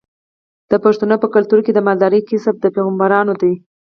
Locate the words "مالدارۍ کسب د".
1.87-2.65